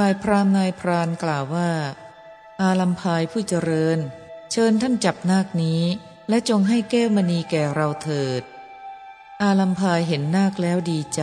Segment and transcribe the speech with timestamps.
[0.00, 1.70] ฝ่ายพรามนายพรานกล่าวว่า
[2.60, 3.98] อาลัมพายผู้เจริญ
[4.52, 5.82] เชิญท่านจับนาคนี้
[6.28, 8.42] และจงให้แก้วมณีแก่เราเถิด
[9.42, 11.22] อาลัมพายเห็นนาคแล้วดีใจ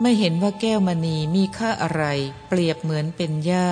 [0.00, 2.04] ไม่เห็นว่าแก้วมณีมีค่าอะไร
[2.48, 3.70] เปรียบเหมือนเป็นหญ้า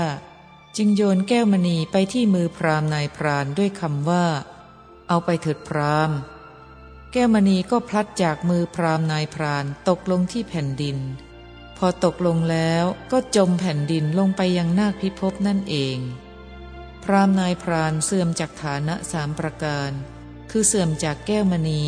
[0.76, 4.26] จึงโยนแก้วมณีไปที่มือพรามนายพรานด้วยคำว่า
[5.08, 6.10] เอาไปเถิดพราม
[7.12, 10.98] แก้วมณีก็พลัดจากมือพรามนายพรานตกลงที่แผ่นดิน
[11.78, 15.98] พอตกลงแล้วก็จมแผ่นดินลงไปยังนาคพิภพนั่นเอง
[17.04, 19.90] พรามนายพรานเสื่อมจากฐานะสามประการ
[20.50, 21.82] คือเสื่อมจากแก้วมณี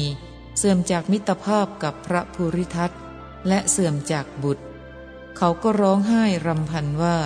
[0.59, 2.91] เสื่อมจากมิตรภาพกับพระภูริทัต
[3.49, 4.65] และเสื่อมจากบุตร
[5.37, 7.19] เขาก็ร้องไห้รำพันว่า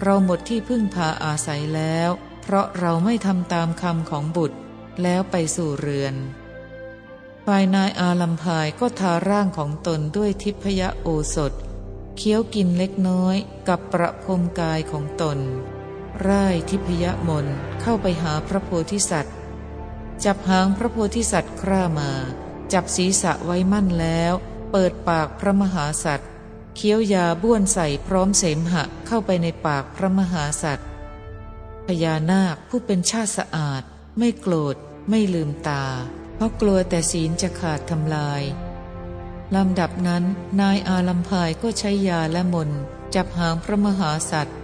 [0.00, 2.10] เราหมดที่พึ่งพาอาศัยแล้ว
[2.42, 4.58] เพราะเราไม่ทำตามคำของบุตร
[5.02, 6.14] แล้วไปสู่เรือน
[7.46, 11.52] ฝ่ายนายอาลัมพายก็ทาร่างของตนด้วยทิพยโอสถ
[12.16, 13.36] เคี้ยวกินเล็กน้อย
[13.68, 15.38] กับประพรมกายของตน
[16.26, 17.46] ร่ายทิพยมน
[17.80, 19.34] เข้าไปหาพระโพธิสัตว์
[20.24, 22.10] จับหางพระโพธิสัตว์คร่ามา
[22.72, 24.32] จับศีรษะไว้มั่นแล้ว
[24.70, 26.28] เปิดปากพระมหาสัตว์
[26.76, 30.88] เคี้ยวยาบ้วนใส่พร้อมเสมหะเข้าไปในปากพระมหาสัตว์
[31.86, 33.82] พญานาคผู้เป็นชาติสะอาด
[34.18, 34.76] ไม่โกรธ
[35.08, 35.84] ไม่ลืมตา
[36.34, 38.42] เพราะกลัวแต่ศีลจะขาดทำลาย
[39.54, 40.24] ลำดับนั้น
[40.60, 42.70] นายอาลัมพายก็ใช้ยาและมน
[43.14, 44.56] จับหางพระมหาสัตว์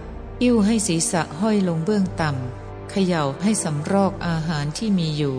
[0.43, 5.37] ยิ้วให้ศีรษะห้อยลงเบื้องต่ำเขย่าให้สำรอกอาหารที่มีอยู่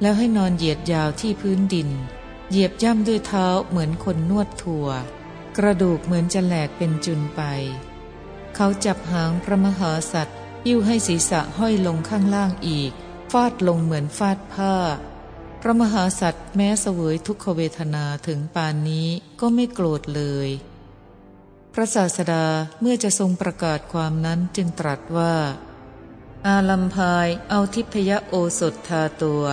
[0.00, 1.88] แล้วให้นอนเหยียดยาวที่พื้นดิน
[2.50, 4.88] เหยียบย่ำด้วยเท้าเหมือนคนนวดถั่ว
[5.56, 7.42] กระดูกเหมือนจะแหลกเป็นจุนไป
[8.54, 12.92] เขาจับหางพระมหาสัตว์ยิ้วให้ศีรษะห้อยลงข้างล่างอีก
[13.32, 14.74] ฟาดลงเหมือนฟาดผ้า
[15.66, 19.08] ระมหาสัตว์แม้เสวยทุกขเวทนาถึงปานนี้
[19.40, 20.48] ก็ไม่โกรธเลย
[21.74, 22.46] พระศาสดา
[22.80, 25.34] เมื่อจะทรงประกาศความนั้นจึงตรัสว่า
[26.46, 29.44] อาลัมพายเอาทิพยโอสถทาตัว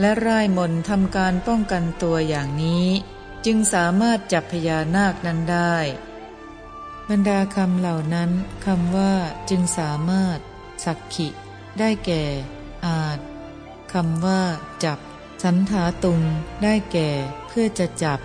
[0.00, 2.86] และร่ายมนทำการป้องกันตัวอย่างนี้
[3.46, 5.76] จึงสามารถจับพญานาคนั้นได้
[7.08, 8.30] บรรดาคำเหล่านั้น
[8.66, 9.14] คำว่า
[9.50, 10.38] จึงสามารถ
[10.84, 11.28] สักขิ
[11.78, 12.24] ได้แก่
[12.86, 13.18] อาจ
[13.92, 14.42] คำว่า
[14.84, 14.98] จับ
[15.42, 16.20] สันถาตุง
[16.62, 17.10] ได้แก่
[17.46, 18.20] เพื่อจะจับ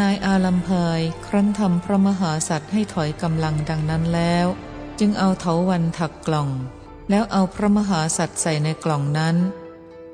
[0.00, 4.46] นายอาลัมพายครั้นทำพระมหาสัตว์ให้ถอยกำลังดังนั้นแล้ว
[4.98, 6.48] จึงเอาเถาวันถักกล่อง
[7.10, 9.36] แล้วเอาพระมหาสัตว์ใส่ในกล่องนั้น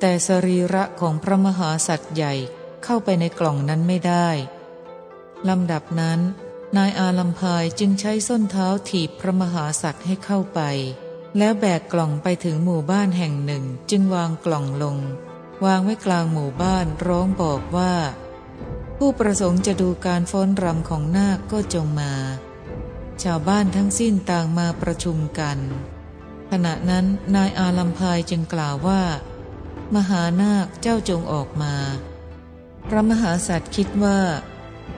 [0.01, 2.35] แต่สรีระของพระมหาสัตว์ใหญ่
[2.85, 4.29] เข้าไปในกล่องนั้นไม่ได้
[5.49, 6.21] ลำดับนั้น
[6.77, 10.61] นายอาลัมพายจึงใช้ส้นเท้าถีบพระมหาสัตว์ให้เข้าไป
[11.39, 14.99] แล้วแบกกล่องไปถึงหมู่บ้านแห่งหนึ่งจึงวางกล่องลง
[15.65, 17.95] วางไว้กลางหมู่บ้านร้องบอกว่า
[18.99, 22.13] ผู้ประสงค์จะดูการฟ้อนรำของนาคก็จงมา
[23.23, 25.59] ชาวบ้านทั้งสิ้นต่างมาประชุมกัน
[26.51, 29.03] ขณะนั้นนายอาลัมพายจึงกล่าวว่า
[29.95, 31.75] มหานาคเจ้าจงออกมา
[32.89, 34.21] พระมหาสัตว์คิดว่า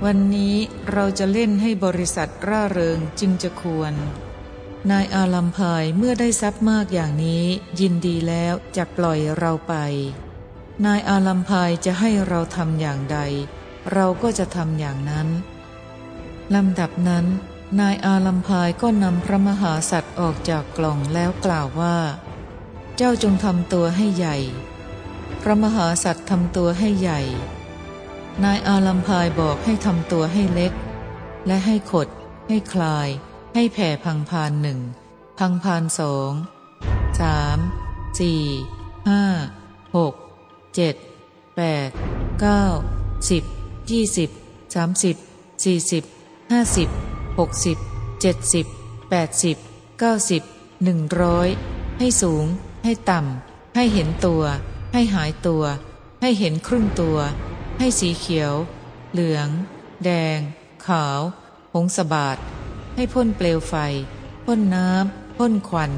[0.04, 0.54] วันนี้
[0.92, 3.92] เราจะเล่นให้บริษัทร่าเริงจึงจะควร
[4.90, 7.44] นายอาลัมพายเมื่อได้ทรัพย์มากอย่างนี้
[7.80, 9.74] ยินดีแล้วจะปล่อยเราไป
[10.86, 13.18] นายอาลัมพายจะให้เราทำอย่างใด
[13.92, 15.28] เราก็จะทำอย่างนั้น
[16.54, 17.26] ลำดับนั้น
[17.80, 21.98] นายอาลัมพายก็นำพระมหาสัตว์ออกจากกล่องแล้วกล่าวว่า
[22.96, 24.36] เจ้าจงทำตัวให้ใหญ่
[25.40, 27.20] พระมหาสัตว์ทำตัวให้ใหญ่
[28.44, 30.72] นายอาลัมพายบอกให้ทำตัวให้เล็ก
[31.46, 32.08] และให้ขด
[32.48, 33.08] ให้คลาย
[33.54, 34.78] ให้แผ่พังพานหนึ่ง
[35.38, 36.32] พังพานสอง
[37.20, 37.58] สาม
[38.20, 38.42] สี่
[39.08, 39.22] ห้า
[39.96, 40.14] หก
[40.74, 40.94] เจ็ด
[41.56, 41.88] แปด
[42.40, 42.64] เก้า
[43.30, 43.42] สิบ
[43.90, 44.30] ยี่สิบ
[44.74, 45.16] สามสิบ
[45.64, 46.04] สี่สิบ
[46.52, 46.88] ห้าสิบ
[47.38, 47.78] หกสิบ
[48.20, 48.66] เจ็ดสิบ
[49.10, 49.56] แปดสิบ
[49.98, 50.42] เก้าสิบ
[50.84, 51.48] หนึ่งร้อย
[51.98, 52.44] ให้สูง
[52.84, 54.42] ให้ต่ำ ให้เห็นตัว
[54.92, 55.64] ให้หายตัว
[56.20, 57.18] ให้เห็นครึ่งตัว
[57.78, 58.54] ให้สีเขียว
[59.12, 59.48] เหลือง
[60.04, 60.38] แดง
[60.86, 61.20] ขาว
[61.74, 62.36] หงสบาด
[62.94, 63.74] ให้พ่นเปลวไฟ
[64.44, 65.92] พ่นน้ำ พ่นควัน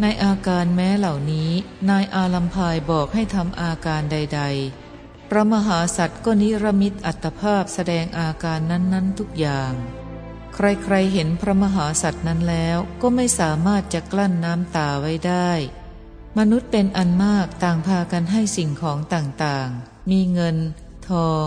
[0.00, 1.50] ในอาการแม้เหล่านี้
[1.90, 4.42] นายอาลัมพายบอกให้ทำอาการใด
[4.86, 9.72] ๆ พระมหาสัตว์ก็นิรมิตอัตภาพแสดงอาการนั้นๆทุกอย่าง
[10.54, 15.50] ใครๆเห็นพระมหาสัตว์นั้นแล้วก็ไม่สามารถจะกลั้นน้ำตาไว้ได้
[16.38, 20.56] มนุษย์เป็นอันมากต่างพากันให้สิ่งของต่างๆ มีเงิน
[21.10, 21.46] ทอง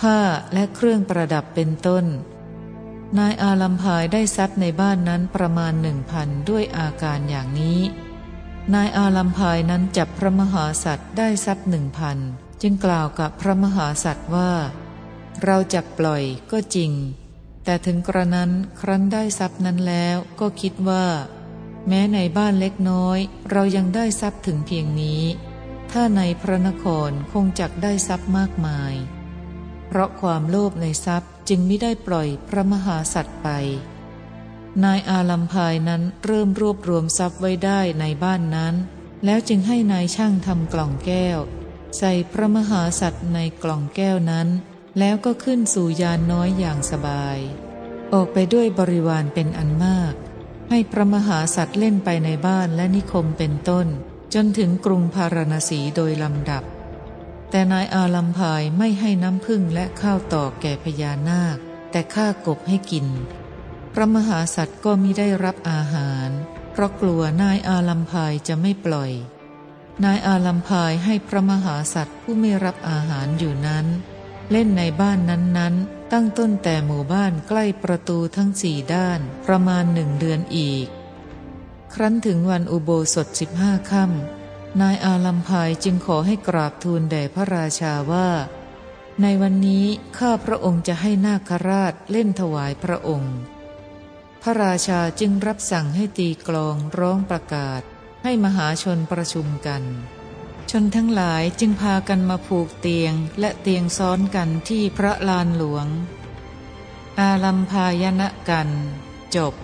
[0.00, 0.18] ผ้า
[0.52, 2.04] และเครื่องประดับเป็นต้น
[3.18, 7.80] นายอาลัมพายได้ทรัพย์ในบ้านนั้นประมาณหนึ่งพันด้วยอาการอย่างนี้
[8.74, 12.18] นายอาลัมพายนั้นจับพระมหาสัตว์ได้ทรัพย์หนึ่งพัน
[12.62, 14.52] จึงกล่าวกับพระมหาสัตว์ว่า
[15.44, 16.92] เราจักปล่อยก็จริง
[17.64, 18.50] แต่ถึงกระนั้น
[18.80, 21.06] ครั้นได้ทรัพย์นั้นแล้วก็คิดว่า
[21.88, 23.18] แม้ในบ้านเล็กน้อย
[23.50, 25.22] เรายังได้ทรัพย์ถึงเพียงนี้
[25.90, 28.94] ถ้าในพระนครคงจักได้ทรัพย์มากมาย
[29.88, 33.48] เพราะความโลภในทรัพย์จึงไม่ได้ปล่อยพระมหาสัตว์ไป
[34.84, 38.74] นายอาลัมพายนั้นเริ่มรวบรวมทรัพย์ไว้ได้ในบ้านนั้น
[39.24, 41.38] แล้วจึงให้นายช่างทำกล่องแก้ว
[41.98, 44.48] ใส่พระมหาสัตว์ในกล่องแก้วนั้น
[44.98, 47.38] แล้วก็ขึ้นสู่ยานน้อยอย่างสบาย
[48.12, 50.14] ออกไปด้วยบริวารเป็นอันมาก
[50.70, 53.86] ให้พระมหาสัตว์เล่นไปในบ้านและนิคมเป็นต้น
[54.34, 56.64] จนถึงกรุงพาราณสีโดยลำดับ
[57.50, 61.56] แต่นายอาลัมพายไม่ให้น้ำพึ่งและข้าวต่อแก่พญานาค
[61.90, 63.06] แต่ฆ่ากบให้กิน
[63.92, 66.30] พระมหาสัตว์ก็มิได้รับอาหาร
[66.72, 69.12] เพราะกลัวนายอาลัมพายจะไม่ปล่อย
[70.04, 73.86] นายอาลัมพายให้พระมหาสัตว์ผู้ไม่รับอาหารอยู่นั้น
[74.50, 80.86] เล่นในบ้านนั้นๆ ตั้งต้นแต่หมู่บ้านใกล้ประตูทั้งสี่ด้านประมาณหนึ่งเดือนอีก
[81.94, 84.35] ครั้นถึงวันอุโบสถสิบห้าค่ำ
[84.80, 88.28] นายอาลัมพายจึงขอให้กราบทูลแด่พระราชาว่า
[89.22, 89.84] ในวันนี้
[90.18, 93.34] ข้าพระองค์จะให้นาคราชเล่นถวายพระองค์
[94.42, 97.80] พระราชาจึงรับสั่งให้ตีกลองร้องประกาศ
[98.22, 99.82] ให้มหาชนประชุมกัน
[100.70, 105.86] ชนทั้งหลายจึงพากันมาผูกเตียงและเตียงซ้อนกันที่พระลานหลวง
[107.18, 108.68] อาลัมพายณกัน
[109.36, 109.54] จบ